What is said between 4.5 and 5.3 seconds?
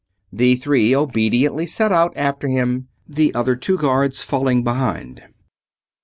behind.